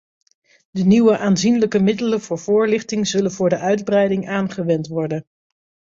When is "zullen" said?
3.07-3.31